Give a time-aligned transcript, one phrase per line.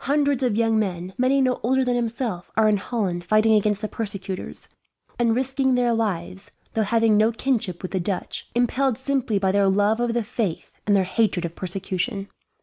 [0.00, 3.88] Hundreds of young men, many no older than himself, are in Holland fighting against the
[3.88, 4.68] persecutors;
[5.18, 9.68] and risking their lives, though having no kinship with the Dutch, impelled simply by their
[9.68, 12.28] love of the faith and their hatred of persecution.